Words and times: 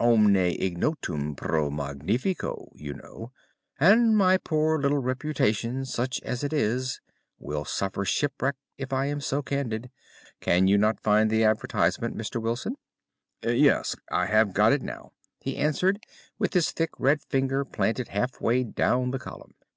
'Omne 0.00 0.34
ignotum 0.34 1.36
pro 1.36 1.70
magnifico,' 1.70 2.72
you 2.74 2.92
know, 2.92 3.30
and 3.78 4.16
my 4.16 4.36
poor 4.36 4.80
little 4.80 4.98
reputation, 4.98 5.84
such 5.84 6.20
as 6.22 6.42
it 6.42 6.52
is, 6.52 7.00
will 7.38 7.64
suffer 7.64 8.04
shipwreck 8.04 8.56
if 8.76 8.92
I 8.92 9.06
am 9.06 9.20
so 9.20 9.42
candid. 9.42 9.92
Can 10.40 10.66
you 10.66 10.76
not 10.76 10.98
find 10.98 11.30
the 11.30 11.44
advertisement, 11.44 12.16
Mr. 12.16 12.42
Wilson?" 12.42 12.74
"Yes, 13.44 13.94
I 14.10 14.26
have 14.26 14.54
got 14.54 14.72
it 14.72 14.82
now," 14.82 15.12
he 15.38 15.56
answered 15.56 16.04
with 16.36 16.54
his 16.54 16.72
thick 16.72 16.90
red 16.98 17.22
finger 17.22 17.64
planted 17.64 18.08
halfway 18.08 18.64
down 18.64 19.12
the 19.12 19.20
column. 19.20 19.54